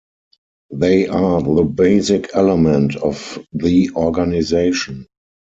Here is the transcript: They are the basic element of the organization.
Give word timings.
They 0.73 1.07
are 1.07 1.43
the 1.43 1.61
basic 1.63 2.31
element 2.33 2.95
of 2.95 3.37
the 3.53 3.91
organization. 3.91 5.05